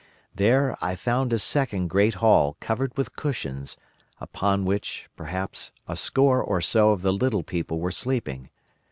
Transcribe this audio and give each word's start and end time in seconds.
"There 0.33 0.75
I 0.81 0.95
found 0.95 1.31
a 1.31 1.37
second 1.37 1.89
great 1.89 2.15
hall 2.15 2.57
covered 2.59 2.97
with 2.97 3.15
cushions, 3.15 3.77
upon 4.19 4.65
which, 4.65 5.07
perhaps, 5.15 5.71
a 5.87 5.95
score 5.95 6.41
or 6.41 6.59
so 6.59 6.89
of 6.89 7.03
the 7.03 7.13
little 7.13 7.43
people 7.43 7.79
were 7.79 7.91
sleeping. 7.91 8.49